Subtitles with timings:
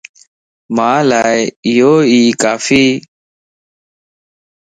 [0.75, 1.21] مان لا
[1.71, 2.85] اھو اي ڪافيَ